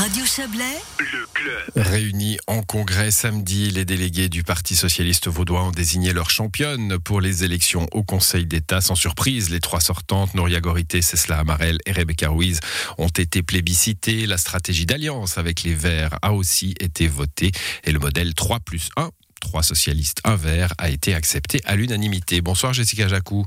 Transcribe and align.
Radio 0.00 0.24
Chablais, 0.24 0.80
le 0.98 1.26
club. 1.34 1.72
Réunis 1.76 2.38
en 2.46 2.62
congrès 2.62 3.10
samedi, 3.10 3.70
les 3.70 3.84
délégués 3.84 4.30
du 4.30 4.42
Parti 4.42 4.74
socialiste 4.74 5.28
vaudois 5.28 5.62
ont 5.64 5.72
désigné 5.72 6.14
leur 6.14 6.30
championne 6.30 6.98
pour 6.98 7.20
les 7.20 7.44
élections 7.44 7.86
au 7.92 8.02
Conseil 8.02 8.46
d'État. 8.46 8.80
Sans 8.80 8.94
surprise, 8.94 9.50
les 9.50 9.60
trois 9.60 9.80
sortantes, 9.80 10.32
Nouria 10.32 10.62
Gorité, 10.62 11.02
Cesla 11.02 11.40
Amarel 11.40 11.80
et 11.84 11.92
Rebecca 11.92 12.30
Ruiz, 12.30 12.60
ont 12.96 13.08
été 13.08 13.42
plébiscitées. 13.42 14.24
La 14.24 14.38
stratégie 14.38 14.86
d'alliance 14.86 15.36
avec 15.36 15.64
les 15.64 15.74
Verts 15.74 16.18
a 16.22 16.32
aussi 16.32 16.74
été 16.80 17.06
votée 17.06 17.52
et 17.84 17.92
le 17.92 17.98
modèle 17.98 18.32
3 18.32 18.60
plus 18.60 18.88
1, 18.96 19.10
3 19.42 19.62
socialistes, 19.62 20.22
1 20.24 20.36
vert, 20.36 20.72
a 20.78 20.88
été 20.88 21.12
accepté 21.12 21.60
à 21.66 21.76
l'unanimité. 21.76 22.40
Bonsoir 22.40 22.72
Jessica 22.72 23.06
Jacou. 23.06 23.44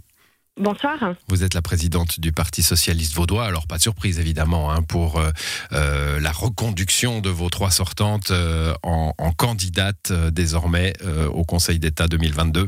Bonsoir. 0.59 1.15
Vous 1.29 1.43
êtes 1.43 1.55
la 1.55 1.63
présidente 1.63 2.19
du 2.19 2.31
Parti 2.31 2.61
socialiste 2.61 3.15
vaudois, 3.15 3.45
alors 3.45 3.65
pas 3.65 3.77
de 3.77 3.81
surprise 3.81 4.19
évidemment 4.19 4.71
hein, 4.71 4.83
pour 4.83 5.17
euh, 5.17 5.31
euh, 5.71 6.19
la 6.19 6.31
reconduction 6.31 7.21
de 7.21 7.29
vos 7.31 7.49
trois 7.49 7.71
sortantes 7.71 8.29
euh, 8.29 8.71
en, 8.83 9.15
en 9.17 9.31
candidates 9.31 10.11
euh, 10.11 10.29
désormais 10.29 10.93
au 11.33 11.43
Conseil 11.43 11.79
d'État 11.79 12.07
2022. 12.07 12.67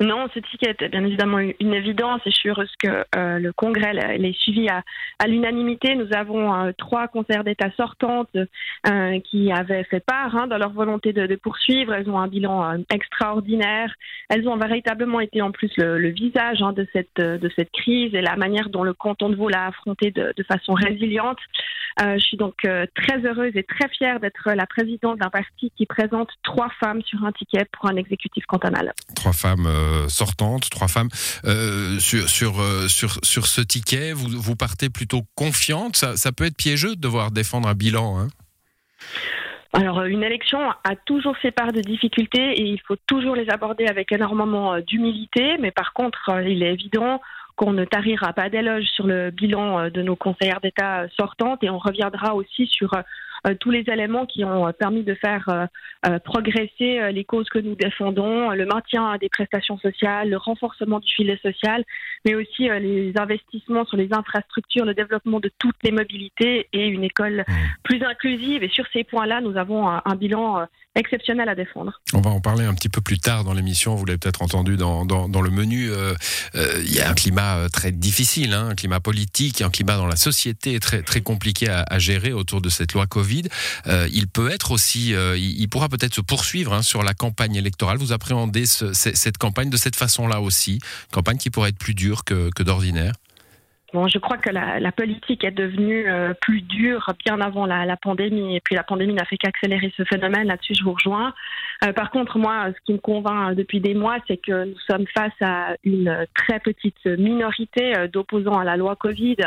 Non, 0.00 0.28
ce 0.32 0.38
ticket 0.40 0.74
est 0.80 0.88
bien 0.88 1.04
évidemment 1.04 1.38
une 1.38 1.74
évidence 1.74 2.22
et 2.24 2.30
je 2.30 2.36
suis 2.36 2.48
heureuse 2.48 2.72
que 2.82 3.04
euh, 3.16 3.38
le 3.38 3.52
Congrès 3.52 3.92
l'a- 3.92 4.16
l'ait 4.16 4.32
suivi 4.32 4.66
à, 4.70 4.82
à 5.18 5.26
l'unanimité. 5.26 5.94
Nous 5.94 6.08
avons 6.14 6.54
euh, 6.54 6.72
trois 6.78 7.06
conseillers 7.06 7.44
d'État 7.44 7.70
sortantes 7.76 8.34
euh, 8.86 9.20
qui 9.20 9.52
avaient 9.52 9.84
fait 9.84 10.00
part 10.02 10.34
hein, 10.34 10.46
de 10.46 10.54
leur 10.54 10.70
volonté 10.70 11.12
de, 11.12 11.26
de 11.26 11.36
poursuivre. 11.36 11.92
Elles 11.92 12.08
ont 12.08 12.18
un 12.18 12.28
bilan 12.28 12.64
euh, 12.64 12.78
extraordinaire. 12.90 13.92
Elles 14.30 14.48
ont 14.48 14.56
véritablement 14.56 15.20
été 15.20 15.42
en 15.42 15.50
plus 15.52 15.70
le, 15.76 15.98
le 15.98 16.08
visage 16.08 16.62
hein, 16.62 16.72
de, 16.72 16.86
cette, 16.94 17.18
euh, 17.20 17.36
de 17.36 17.50
cette 17.54 17.70
crise 17.70 18.14
et 18.14 18.22
la 18.22 18.36
manière 18.36 18.70
dont 18.70 18.84
le 18.84 18.94
canton 18.94 19.28
de 19.28 19.36
Vaud 19.36 19.50
l'a 19.50 19.66
affronté 19.66 20.12
de, 20.12 20.32
de 20.34 20.42
façon 20.44 20.72
résiliente. 20.72 21.38
Euh, 22.02 22.14
je 22.14 22.24
suis 22.24 22.36
donc 22.36 22.54
euh, 22.64 22.86
très 22.94 23.18
heureuse 23.26 23.52
et 23.54 23.62
très 23.62 23.88
fière 23.88 24.20
d'être 24.20 24.50
la 24.52 24.66
présidente 24.66 25.18
d'un 25.18 25.28
parti 25.28 25.70
qui 25.76 25.84
présente 25.84 26.30
trois 26.42 26.70
femmes 26.80 27.02
sur 27.02 27.24
un 27.24 27.32
ticket 27.32 27.66
pour 27.72 27.90
un 27.90 27.96
exécutif 27.96 28.46
cantonal. 28.46 28.92
Trois 29.14 29.32
femmes 29.32 29.66
euh, 29.66 30.08
sortantes, 30.08 30.70
trois 30.70 30.88
femmes 30.88 31.10
sur 31.98 32.28
sur 32.28 32.62
sur 32.88 33.18
sur 33.22 33.46
ce 33.46 33.60
ticket. 33.60 34.12
Vous 34.12 34.28
vous 34.28 34.56
partez 34.56 34.88
plutôt 34.88 35.22
confiante. 35.34 35.96
Ça, 35.96 36.16
ça 36.16 36.32
peut 36.32 36.44
être 36.44 36.56
piégeux 36.56 36.96
de 36.96 37.00
devoir 37.00 37.30
défendre 37.30 37.68
un 37.68 37.74
bilan. 37.74 38.18
Hein. 38.18 38.28
Alors, 39.72 40.02
une 40.02 40.24
élection 40.24 40.58
a 40.70 40.96
toujours 41.04 41.36
ses 41.42 41.52
parts 41.52 41.72
de 41.72 41.80
difficultés 41.80 42.60
et 42.60 42.62
il 42.62 42.80
faut 42.80 42.96
toujours 43.06 43.36
les 43.36 43.48
aborder 43.50 43.86
avec 43.86 44.10
énormément 44.10 44.80
d'humilité. 44.80 45.58
Mais 45.58 45.70
par 45.70 45.92
contre, 45.92 46.28
il 46.44 46.62
est 46.62 46.72
évident 46.72 47.20
qu'on 47.60 47.74
ne 47.74 47.84
tarira 47.84 48.32
pas 48.32 48.48
d'éloges 48.48 48.86
sur 48.86 49.06
le 49.06 49.30
bilan 49.30 49.78
euh, 49.78 49.90
de 49.90 50.00
nos 50.00 50.16
conseillères 50.16 50.62
d'État 50.62 51.02
euh, 51.02 51.08
sortantes 51.14 51.62
et 51.62 51.68
on 51.68 51.76
reviendra 51.76 52.34
aussi 52.34 52.66
sur 52.66 52.94
euh, 52.94 53.54
tous 53.60 53.70
les 53.70 53.84
éléments 53.92 54.24
qui 54.24 54.44
ont 54.44 54.70
permis 54.72 55.02
de 55.02 55.14
faire 55.14 55.68
progresser 56.24 57.10
les 57.10 57.24
causes 57.24 57.48
que 57.48 57.58
nous 57.58 57.74
défendons, 57.74 58.50
le 58.50 58.66
maintien 58.66 59.16
des 59.16 59.30
prestations 59.30 59.78
sociales, 59.78 60.28
le 60.28 60.36
renforcement 60.36 61.00
du 61.00 61.10
filet 61.10 61.40
social, 61.42 61.82
mais 62.26 62.34
aussi 62.34 62.68
les 62.68 63.14
investissements 63.16 63.86
sur 63.86 63.96
les 63.96 64.12
infrastructures, 64.12 64.84
le 64.84 64.92
développement 64.92 65.40
de 65.40 65.50
toutes 65.58 65.82
les 65.82 65.90
mobilités 65.90 66.68
et 66.74 66.86
une 66.86 67.02
école 67.02 67.46
plus 67.82 68.02
inclusive. 68.02 68.62
Et 68.62 68.68
sur 68.68 68.84
ces 68.92 69.04
points-là, 69.04 69.40
nous 69.40 69.56
avons 69.56 69.88
un, 69.88 70.16
bilan 70.16 70.66
exceptionnel 71.00 71.48
à 71.48 71.54
défendre. 71.54 72.00
On 72.14 72.20
va 72.20 72.30
en 72.30 72.40
parler 72.40 72.64
un 72.64 72.74
petit 72.74 72.88
peu 72.88 73.00
plus 73.00 73.18
tard 73.18 73.44
dans 73.44 73.52
l'émission. 73.52 73.94
Vous 73.96 74.04
l'avez 74.04 74.18
peut-être 74.18 74.42
entendu 74.42 74.76
dans, 74.76 75.04
dans, 75.04 75.40
le 75.42 75.50
menu. 75.50 75.90
euh, 75.90 76.14
euh, 76.54 76.82
Il 76.84 76.94
y 76.94 77.00
a 77.00 77.10
un 77.10 77.14
climat 77.14 77.56
euh, 77.56 77.68
très 77.68 77.90
difficile, 77.92 78.52
hein, 78.52 78.68
un 78.70 78.74
climat 78.74 79.00
politique, 79.00 79.60
un 79.62 79.70
climat 79.70 79.96
dans 79.96 80.06
la 80.06 80.16
société 80.16 80.78
très 80.78 81.02
très 81.02 81.20
compliqué 81.20 81.68
à, 81.68 81.98
gérer 81.98 82.32
autour 82.32 82.60
de 82.60 82.68
cette 82.68 82.92
loi 82.92 83.06
Covid. 83.06 83.44
Il 84.12 84.28
peut 84.28 84.50
être 84.50 84.70
aussi, 84.70 85.14
il, 85.36 85.68
pourra 85.68 85.88
peut-être 85.88 86.14
se 86.14 86.20
poursuivre 86.20 86.72
hein, 86.72 86.82
sur 86.82 87.02
la 87.02 87.14
campagne 87.14 87.56
électorale. 87.56 87.98
Vous 87.98 88.12
appréhendez 88.12 88.66
ce- 88.66 88.92
ce- 88.92 89.14
cette 89.14 89.38
campagne 89.38 89.70
de 89.70 89.76
cette 89.76 89.96
façon-là 89.96 90.40
aussi, 90.40 90.78
campagne 91.12 91.38
qui 91.38 91.50
pourrait 91.50 91.70
être 91.70 91.78
plus 91.78 91.94
dure 91.94 92.24
que, 92.24 92.50
que 92.54 92.62
d'ordinaire. 92.62 93.14
Bon, 93.92 94.06
je 94.06 94.18
crois 94.18 94.36
que 94.36 94.50
la, 94.50 94.78
la 94.78 94.92
politique 94.92 95.42
est 95.42 95.50
devenue 95.50 96.08
euh, 96.08 96.32
plus 96.40 96.60
dure 96.62 97.12
bien 97.24 97.40
avant 97.40 97.66
la, 97.66 97.86
la 97.86 97.96
pandémie, 97.96 98.54
et 98.54 98.60
puis 98.60 98.76
la 98.76 98.84
pandémie 98.84 99.14
n'a 99.14 99.24
fait 99.24 99.36
qu'accélérer 99.36 99.92
ce 99.96 100.04
phénomène. 100.04 100.46
Là-dessus, 100.46 100.74
je 100.74 100.84
vous 100.84 100.92
rejoins. 100.92 101.34
Euh, 101.84 101.92
par 101.92 102.12
contre, 102.12 102.38
moi, 102.38 102.66
ce 102.68 102.80
qui 102.84 102.92
me 102.92 102.98
convainc 102.98 103.50
euh, 103.50 103.54
depuis 103.54 103.80
des 103.80 103.94
mois, 103.94 104.18
c'est 104.28 104.36
que 104.36 104.66
nous 104.66 104.78
sommes 104.88 105.06
face 105.12 105.32
à 105.40 105.74
une 105.82 106.08
euh, 106.08 106.24
très 106.36 106.60
petite 106.60 107.04
minorité 107.04 107.96
euh, 107.96 108.06
d'opposants 108.06 108.58
à 108.58 108.64
la 108.64 108.76
loi 108.76 108.94
Covid 108.94 109.38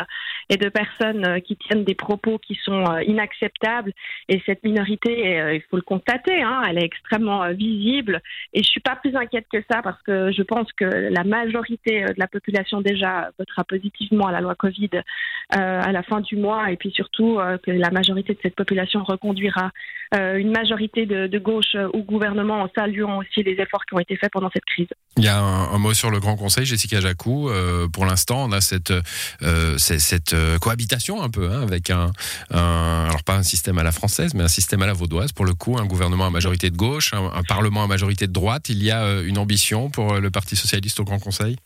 et 0.48 0.56
de 0.56 0.68
personnes 0.68 1.24
euh, 1.24 1.40
qui 1.40 1.56
tiennent 1.56 1.84
des 1.84 1.94
propos 1.94 2.38
qui 2.38 2.58
sont 2.64 2.84
euh, 2.84 3.02
inacceptables. 3.04 3.92
Et 4.28 4.42
cette 4.46 4.62
minorité, 4.64 5.40
euh, 5.40 5.54
il 5.54 5.62
faut 5.70 5.76
le 5.76 5.82
constater, 5.82 6.42
hein, 6.42 6.62
elle 6.68 6.78
est 6.78 6.84
extrêmement 6.84 7.48
visible. 7.52 8.20
Et 8.52 8.62
je 8.62 8.68
suis 8.68 8.80
pas 8.80 8.96
plus 8.96 9.14
inquiète 9.16 9.46
que 9.52 9.62
ça 9.70 9.82
parce 9.82 10.00
que 10.02 10.32
je 10.32 10.42
pense 10.42 10.72
que 10.72 10.84
la 10.84 11.24
majorité 11.24 12.04
de 12.04 12.14
la 12.18 12.26
population 12.26 12.80
déjà 12.80 13.30
votera 13.38 13.64
positivement 13.64 14.26
à 14.26 14.32
la 14.32 14.40
loi 14.40 14.54
Covid 14.54 14.90
à 15.50 15.92
la 15.92 16.02
fin 16.02 16.20
du 16.20 16.36
mois 16.36 16.70
et 16.70 16.76
puis 16.76 16.90
surtout 16.90 17.38
que 17.62 17.70
la 17.70 17.90
majorité 17.90 18.34
de 18.34 18.38
cette 18.42 18.56
population 18.56 19.04
reconduira 19.04 19.70
une 20.12 20.50
majorité 20.50 21.06
de, 21.06 21.38
gauche 21.38 21.76
au 21.92 22.02
gouvernement 22.02 22.62
en 22.62 22.68
saluant 22.74 23.18
aussi 23.18 23.42
les 23.42 23.52
efforts 23.52 23.84
qui 23.86 23.94
ont 23.94 23.98
été 23.98 24.16
faits 24.16 24.32
pendant 24.32 24.50
cette 24.52 24.64
crise. 24.64 24.88
Il 25.16 25.24
y 25.24 25.28
a 25.28 25.38
un, 25.38 25.78
mot 25.78 25.94
sur 25.94 26.10
le 26.10 26.18
Grand 26.18 26.36
Conseil, 26.36 26.64
Jessica 26.64 27.00
Jacou. 27.00 27.50
Pour 27.92 28.06
l'instant, 28.06 28.44
on 28.44 28.52
a 28.52 28.60
cette, 28.60 28.92
c'est- 29.76 30.33
euh, 30.34 30.58
cohabitation 30.58 31.22
un 31.22 31.30
peu 31.30 31.50
hein, 31.50 31.62
avec 31.62 31.90
un, 31.90 32.10
un- 32.50 33.06
alors 33.08 33.22
pas 33.24 33.36
un 33.36 33.42
système 33.42 33.78
à 33.78 33.82
la 33.82 33.92
française, 33.92 34.34
mais 34.34 34.42
un 34.42 34.48
système 34.48 34.82
à 34.82 34.86
la 34.86 34.92
vaudoise. 34.92 35.32
Pour 35.32 35.44
le 35.44 35.54
coup, 35.54 35.78
un 35.78 35.86
gouvernement 35.86 36.26
à 36.26 36.30
majorité 36.30 36.70
de 36.70 36.76
gauche, 36.76 37.12
un, 37.14 37.24
un 37.34 37.42
parlement 37.44 37.82
à 37.84 37.86
majorité 37.86 38.26
de 38.26 38.32
droite. 38.32 38.68
Il 38.68 38.82
y 38.82 38.90
a 38.90 39.02
euh, 39.04 39.24
une 39.26 39.38
ambition 39.38 39.90
pour 39.90 40.14
euh, 40.14 40.20
le 40.20 40.30
Parti 40.30 40.56
socialiste 40.56 41.00
au 41.00 41.04
Grand 41.04 41.18
Conseil? 41.18 41.56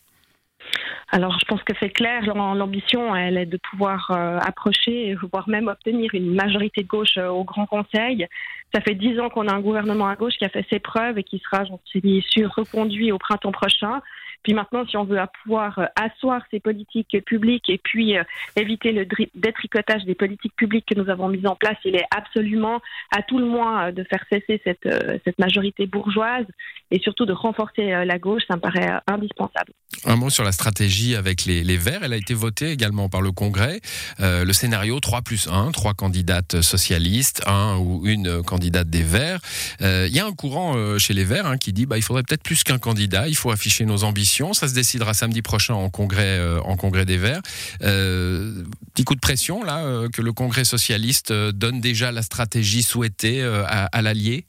Alors, 1.10 1.38
je 1.40 1.44
pense 1.46 1.62
que 1.62 1.72
c'est 1.80 1.88
clair. 1.90 2.22
l'am- 2.26 2.56
L'ambition, 2.58 3.16
elle 3.16 3.38
est 3.38 3.46
de 3.46 3.56
pouvoir 3.70 4.10
euh, 4.10 4.38
approcher, 4.40 5.14
voire 5.32 5.48
même 5.48 5.68
obtenir 5.68 6.10
une 6.14 6.34
majorité 6.34 6.82
de 6.82 6.88
gauche 6.88 7.16
euh, 7.16 7.28
au 7.28 7.44
Grand 7.44 7.66
Conseil. 7.66 8.26
Ça 8.74 8.80
fait 8.82 8.94
dix 8.94 9.18
ans 9.18 9.30
qu'on 9.30 9.48
a 9.48 9.54
un 9.54 9.60
gouvernement 9.60 10.08
à 10.08 10.16
gauche 10.16 10.34
qui 10.38 10.44
a 10.44 10.50
fait 10.50 10.66
ses 10.68 10.78
preuves 10.80 11.16
et 11.18 11.24
qui 11.24 11.38
sera, 11.38 11.64
j'en 11.64 11.80
suis 11.86 12.22
sûr, 12.28 12.52
reconduit 12.54 13.10
au 13.10 13.18
printemps 13.18 13.52
prochain. 13.52 14.02
Puis 14.44 14.54
maintenant, 14.54 14.86
si 14.86 14.96
on 14.96 15.04
veut 15.04 15.18
pouvoir 15.42 15.78
euh, 15.78 15.86
asseoir 15.96 16.42
ces 16.50 16.60
politiques 16.60 17.16
publiques 17.24 17.68
et 17.70 17.78
puis 17.78 18.16
euh, 18.18 18.22
éviter 18.54 18.92
le 18.92 19.06
détricotage 19.34 20.04
des 20.04 20.14
politiques 20.14 20.54
publiques 20.56 20.86
que 20.86 20.94
nous 20.94 21.08
avons 21.08 21.28
mises 21.28 21.46
en 21.46 21.56
place, 21.56 21.76
il 21.84 21.96
est 21.96 22.06
absolument 22.14 22.80
à 23.16 23.22
tout 23.22 23.38
le 23.38 23.46
moins 23.46 23.92
de 23.92 24.04
faire 24.04 24.24
cesser 24.30 24.60
cette 24.64 25.38
majorité 25.38 25.86
bourgeoise 25.86 26.46
et 26.90 27.00
surtout 27.00 27.26
de 27.26 27.32
renforcer 27.32 27.92
euh, 27.92 28.04
la 28.04 28.18
gauche. 28.18 28.42
Ça 28.48 28.56
me 28.56 28.60
paraît 28.60 28.90
euh, 28.90 28.98
indispensable. 29.12 29.72
Un 30.04 30.16
mot 30.16 30.30
sur 30.30 30.44
la 30.44 30.52
stratégie 30.52 31.16
avec 31.16 31.44
les, 31.44 31.76
Verts. 31.76 32.00
Elle 32.02 32.12
a 32.12 32.16
été 32.16 32.34
votée 32.34 32.70
également 32.70 33.08
par 33.08 33.20
le 33.20 33.30
Congrès. 33.30 33.80
Euh, 34.20 34.44
le 34.44 34.52
scénario 34.52 34.98
3 35.00 35.22
plus 35.22 35.48
1, 35.48 35.70
trois 35.72 35.94
candidates 35.94 36.60
socialistes, 36.62 37.42
un 37.46 37.76
ou 37.76 38.06
une 38.06 38.42
candidate 38.42 38.88
des 38.88 39.02
Verts. 39.02 39.40
Il 39.80 40.08
y 40.08 40.18
a 40.18 40.26
un 40.26 40.32
courant 40.32 40.98
chez 40.98 41.14
les 41.14 41.24
Verts 41.24 41.46
hein, 41.46 41.56
qui 41.56 41.72
dit 41.72 41.86
bah, 41.86 41.96
il 41.98 42.02
faudrait 42.02 42.22
peut-être 42.22 42.42
plus 42.42 42.64
qu'un 42.64 42.78
candidat, 42.78 43.28
il 43.28 43.36
faut 43.36 43.50
afficher 43.50 43.84
nos 43.84 44.04
ambitions. 44.04 44.54
Ça 44.54 44.68
se 44.68 44.74
décidera 44.74 45.14
samedi 45.14 45.42
prochain 45.42 45.74
en 45.74 45.90
Congrès, 45.90 46.40
en 46.64 46.76
congrès 46.76 47.04
des 47.04 47.16
Verts. 47.16 47.42
Petit 47.80 49.04
coup 49.04 49.14
de 49.14 49.20
pression 49.20 49.62
là, 49.62 50.08
que 50.12 50.22
le 50.22 50.32
Congrès 50.32 50.64
socialiste 50.64 51.32
donne 51.32 51.80
déjà 51.80 52.12
la 52.12 52.22
stratégie 52.22 52.82
souhaitée 52.82 53.42
à 53.42 54.02
l'allié. 54.02 54.46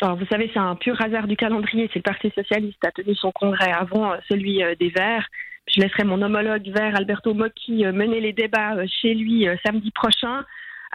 Alors, 0.00 0.16
vous 0.16 0.26
savez, 0.26 0.48
c'est 0.52 0.60
un 0.60 0.76
pur 0.76 1.00
hasard 1.02 1.26
du 1.26 1.36
calendrier. 1.36 1.88
C'est 1.92 1.98
le 1.98 2.02
Parti 2.02 2.30
socialiste 2.34 2.84
a 2.84 2.92
tenu 2.92 3.14
son 3.16 3.32
congrès 3.32 3.72
avant 3.72 4.12
euh, 4.12 4.16
celui 4.28 4.62
euh, 4.62 4.74
des 4.78 4.90
Verts. 4.90 5.26
Je 5.66 5.80
laisserai 5.80 6.04
mon 6.04 6.22
homologue 6.22 6.66
vert, 6.68 6.94
Alberto 6.96 7.34
Mocchi, 7.34 7.84
euh, 7.84 7.92
mener 7.92 8.20
les 8.20 8.32
débats 8.32 8.86
chez 8.86 9.14
lui 9.14 9.46
samedi 9.66 9.90
prochain. 9.90 10.44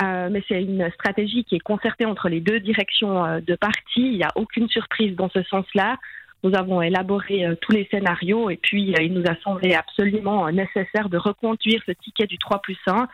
Euh, 0.02 0.30
mais 0.32 0.42
c'est 0.48 0.64
une 0.64 0.90
stratégie 0.92 1.44
qui 1.44 1.56
est 1.56 1.60
concertée 1.60 2.06
entre 2.06 2.28
les 2.30 2.40
deux 2.40 2.60
directions 2.60 3.40
de 3.46 3.56
parti. 3.56 3.98
Il 3.98 4.18
n'y 4.18 4.24
a 4.24 4.32
aucune 4.36 4.68
surprise 4.70 5.16
dans 5.16 5.30
ce 5.30 5.44
sens-là. 5.44 5.98
Nous 6.44 6.56
avons 6.56 6.82
élaboré 6.82 7.46
tous 7.62 7.72
les 7.74 7.88
scénarios 7.92 8.50
et 8.50 8.58
puis 8.58 8.94
il 9.00 9.14
nous 9.14 9.24
a 9.30 9.36
semblé 9.44 9.76
absolument 9.76 10.50
nécessaire 10.50 11.10
de 11.10 11.18
reconduire 11.18 11.82
ce 11.86 11.92
ticket 11.92 12.26
du 12.26 12.38
3 12.40 12.60
plus 12.64 12.78
1, 12.88 13.08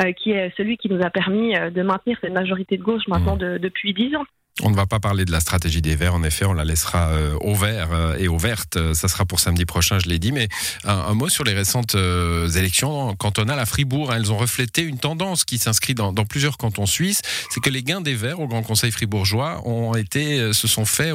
euh, 0.00 0.12
qui 0.12 0.32
est 0.32 0.52
celui 0.56 0.76
qui 0.76 0.88
nous 0.90 1.00
a 1.00 1.10
permis 1.10 1.54
de 1.54 1.82
maintenir 1.82 2.18
cette 2.20 2.34
majorité 2.34 2.76
de 2.76 2.82
gauche 2.82 3.06
maintenant 3.06 3.36
de- 3.36 3.58
depuis 3.58 3.94
10 3.94 4.16
ans. 4.16 4.26
On 4.62 4.70
ne 4.70 4.74
va 4.74 4.86
pas 4.86 5.00
parler 5.00 5.26
de 5.26 5.32
la 5.32 5.40
stratégie 5.40 5.82
des 5.82 5.96
Verts, 5.96 6.14
en 6.14 6.22
effet, 6.22 6.46
on 6.46 6.54
la 6.54 6.64
laissera 6.64 7.08
euh, 7.08 7.36
au 7.42 7.54
vert 7.54 7.90
euh, 7.92 8.16
et 8.18 8.26
au 8.26 8.38
verte. 8.38 8.78
Ça 8.94 9.06
sera 9.06 9.26
pour 9.26 9.38
samedi 9.38 9.66
prochain, 9.66 9.98
je 9.98 10.08
l'ai 10.08 10.18
dit. 10.18 10.32
Mais 10.32 10.48
un, 10.84 11.12
mot 11.12 11.28
sur 11.28 11.44
les 11.44 11.52
récentes 11.52 11.94
euh, 11.94 12.48
élections 12.48 13.14
cantonales 13.16 13.58
à 13.58 13.66
Fribourg. 13.66 14.14
Elles 14.14 14.32
ont 14.32 14.38
reflété 14.38 14.80
une 14.80 14.98
tendance 14.98 15.44
qui 15.44 15.58
s'inscrit 15.58 15.94
dans, 15.94 16.14
plusieurs 16.24 16.56
cantons 16.56 16.86
suisses. 16.86 17.20
C'est 17.50 17.60
que 17.60 17.68
les 17.68 17.82
gains 17.82 18.00
des 18.00 18.14
Verts 18.14 18.40
au 18.40 18.48
Grand 18.48 18.62
Conseil 18.62 18.90
fribourgeois 18.92 19.60
ont 19.68 19.94
été, 19.94 20.54
se 20.54 20.66
sont 20.66 20.86
faits 20.86 21.12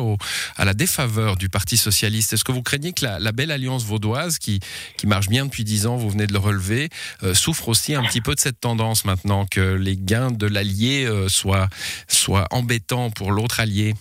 à 0.55 0.63
la 0.63 0.75
défaveur 0.75 1.35
du 1.35 1.49
Parti 1.49 1.77
socialiste. 1.77 2.33
Est-ce 2.33 2.43
que 2.43 2.51
vous 2.51 2.61
craignez 2.61 2.93
que 2.93 3.03
la, 3.03 3.31
belle 3.31 3.49
alliance 3.49 3.83
vaudoise, 3.83 4.37
qui, 4.37 4.59
qui 4.97 5.07
marche 5.07 5.29
bien 5.29 5.45
depuis 5.45 5.63
dix 5.63 5.87
ans, 5.87 5.97
vous 5.97 6.11
venez 6.11 6.27
de 6.27 6.33
le 6.33 6.39
relever, 6.39 6.89
souffre 7.33 7.69
aussi 7.69 7.95
un 7.95 8.03
petit 8.03 8.21
peu 8.21 8.35
de 8.35 8.39
cette 8.39 8.59
tendance 8.59 9.03
maintenant 9.05 9.47
que 9.47 9.61
les 9.61 9.97
gains 9.97 10.31
de 10.31 10.45
l'allié 10.45 11.09
soient, 11.27 11.69
soient 12.07 12.47
embêtants 12.51 13.09
pour 13.09 13.30
l'autre 13.31 13.59
allié? 13.59 13.93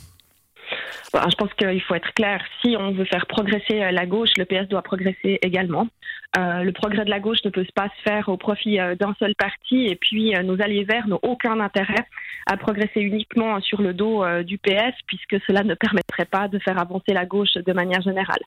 Je 1.13 1.35
pense 1.37 1.53
qu'il 1.55 1.83
faut 1.83 1.95
être 1.95 2.13
clair. 2.15 2.41
Si 2.63 2.77
on 2.79 2.93
veut 2.93 3.05
faire 3.05 3.27
progresser 3.27 3.83
euh, 3.83 3.91
la 3.91 4.07
gauche, 4.07 4.31
le 4.37 4.45
PS 4.45 4.69
doit 4.69 4.83
progresser 4.83 5.39
également. 5.43 5.89
Euh, 6.39 6.63
le 6.63 6.71
progrès 6.71 7.05
de 7.05 7.11
la 7.11 7.19
gauche 7.19 7.39
ne 7.45 7.51
peut 7.51 7.67
pas 7.75 7.89
se 7.89 8.03
faire 8.09 8.29
au 8.29 8.37
profit 8.37 8.79
euh, 8.79 8.95
d'un 8.95 9.15
seul 9.19 9.35
parti. 9.35 9.87
Et 9.87 9.97
puis, 9.97 10.33
nos 10.45 10.61
alliés 10.63 10.85
verts 10.85 11.09
n'ont 11.09 11.19
aucun 11.23 11.59
intérêt 11.59 12.07
à 12.47 12.57
progresser 12.57 13.01
uniquement 13.01 13.61
sur 13.61 13.83
le 13.83 13.93
dos 13.93 14.25
du 14.43 14.59
PS, 14.59 14.95
puisque 15.07 15.37
cela 15.47 15.63
ne 15.63 15.75
permettrait 15.75 16.25
pas 16.25 16.49
de 16.49 16.59
faire 16.59 16.79
avancer 16.79 17.13
la 17.13 17.27
gauche 17.27 17.55
de 17.55 17.73
manière 17.73 18.03
générale. 18.03 18.41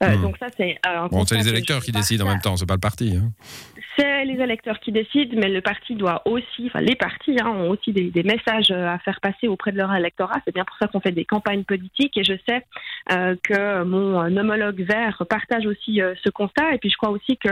Hmm. 0.00 0.22
Donc 0.22 0.36
ça, 0.38 0.46
c'est 0.56 0.78
bon, 1.10 1.24
c'est 1.24 1.36
les 1.36 1.48
électeurs 1.48 1.82
qui 1.82 1.92
décident 1.92 2.26
en 2.26 2.28
même 2.28 2.40
temps, 2.40 2.56
c'est 2.56 2.66
pas 2.66 2.74
le 2.74 2.80
parti. 2.80 3.16
Hein. 3.16 3.30
C'est 3.98 4.26
les 4.26 4.38
électeurs 4.42 4.78
qui 4.78 4.92
décident, 4.92 5.38
mais 5.40 5.48
le 5.48 5.62
parti 5.62 5.94
doit 5.94 6.20
aussi, 6.26 6.66
enfin 6.66 6.80
les 6.80 6.96
partis 6.96 7.36
hein, 7.40 7.48
ont 7.48 7.70
aussi 7.70 7.92
des, 7.92 8.22
messages 8.24 8.70
à 8.70 8.98
faire 8.98 9.20
passer 9.22 9.48
auprès 9.48 9.72
de 9.72 9.78
leur 9.78 9.94
électorat. 9.94 10.36
C'est 10.44 10.54
bien 10.54 10.64
pour 10.64 10.76
ça 10.78 10.86
qu'on 10.86 11.00
fait 11.00 11.12
des 11.12 11.24
campagnes 11.24 11.64
politiques 11.64 12.14
et 12.18 12.24
je 12.24 12.34
sais 12.46 12.62
euh, 13.12 13.36
que 13.42 13.84
mon 13.84 14.36
homologue 14.36 14.82
vert 14.82 15.22
partage 15.30 15.64
aussi 15.64 16.02
euh, 16.02 16.14
ce 16.22 16.28
constat. 16.28 16.74
Et 16.74 16.78
puis 16.78 16.90
je 16.90 16.96
crois 16.98 17.10
aussi 17.10 17.38
que 17.38 17.48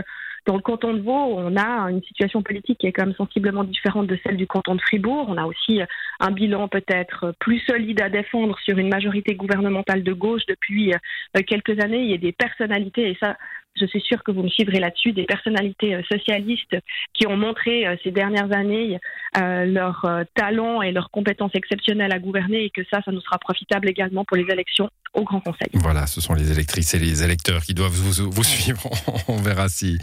dans 0.46 0.56
le 0.56 0.60
canton 0.60 0.92
de 0.92 1.00
Vaud, 1.00 1.36
on 1.38 1.56
a 1.56 1.90
une 1.90 2.02
situation 2.02 2.42
politique 2.42 2.78
qui 2.78 2.86
est 2.86 2.92
quand 2.92 3.06
même 3.06 3.14
sensiblement 3.14 3.64
différente 3.64 4.06
de 4.06 4.18
celle 4.22 4.36
du 4.36 4.46
canton 4.46 4.74
de 4.74 4.80
Fribourg. 4.80 5.26
On 5.28 5.36
a 5.36 5.44
aussi 5.44 5.80
un 6.20 6.30
bilan 6.30 6.68
peut-être 6.68 7.34
plus 7.40 7.60
solide 7.60 8.02
à 8.02 8.10
défendre 8.10 8.58
sur 8.60 8.76
une 8.78 8.88
majorité 8.88 9.34
gouvernementale 9.34 10.02
de 10.02 10.12
gauche 10.12 10.42
depuis 10.46 10.92
euh, 10.92 11.40
quelques 11.46 11.80
années. 11.80 12.02
Il 12.02 12.10
y 12.10 12.14
a 12.14 12.18
des 12.18 12.32
personnalités, 12.32 13.10
et 13.10 13.16
ça, 13.20 13.36
je 13.76 13.86
suis 13.86 14.00
sûre 14.00 14.22
que 14.22 14.30
vous 14.30 14.42
me 14.42 14.48
suivrez 14.48 14.78
là-dessus, 14.78 15.12
des 15.12 15.24
personnalités 15.24 15.94
euh, 15.94 16.02
socialistes 16.10 16.76
qui 17.12 17.26
ont 17.26 17.36
montré 17.36 17.86
euh, 17.86 17.96
ces 18.04 18.10
dernières 18.10 18.52
années 18.52 18.98
euh, 19.36 19.64
leur 19.64 20.06
talent 20.34 20.82
et 20.82 20.92
leurs 20.92 21.10
compétences 21.10 21.54
exceptionnelles 21.54 22.12
à 22.12 22.18
gouverner 22.18 22.64
et 22.64 22.70
que 22.70 22.82
ça, 22.90 23.00
ça 23.02 23.10
nous 23.10 23.20
sera 23.20 23.38
profitable 23.38 23.88
également 23.88 24.24
pour 24.24 24.36
les 24.36 24.46
élections 24.50 24.88
au 25.14 25.24
Grand 25.24 25.40
Conseil. 25.40 25.68
Voilà, 25.74 26.06
ce 26.06 26.20
sont 26.20 26.34
les 26.34 26.50
électrices 26.50 26.94
et 26.94 26.98
les 26.98 27.22
électeurs 27.22 27.62
qui 27.62 27.74
doivent 27.74 27.92
vous, 27.92 28.44
suivre. 28.44 28.90
On 29.28 29.36
verra 29.36 29.68
si 29.68 29.98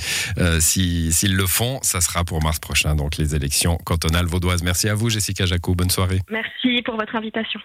s'ils 0.59 1.35
le 1.35 1.47
font. 1.47 1.79
Ça 1.81 2.01
sera 2.01 2.23
pour 2.23 2.41
mars 2.41 2.59
prochain, 2.59 2.95
donc 2.95 3.17
les 3.17 3.35
élections 3.35 3.77
cantonales 3.77 4.25
vaudoises. 4.25 4.63
Merci 4.63 4.89
à 4.89 4.95
vous, 4.95 5.09
Jessica 5.09 5.45
Jacot. 5.45 5.75
Bonne 5.75 5.89
soirée. 5.89 6.19
Merci 6.29 6.81
pour 6.83 6.95
votre 6.95 7.15
invitation. 7.15 7.59